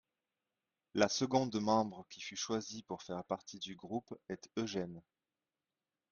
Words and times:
La 0.95 1.07
seconde 1.07 1.57
membre 1.61 2.07
qui 2.09 2.21
fut 2.21 2.35
choisie 2.35 2.81
pour 2.81 3.03
faire 3.03 3.23
partie 3.23 3.59
du 3.59 3.75
groupe 3.75 4.15
est 4.29 4.49
Eugene. 4.57 5.03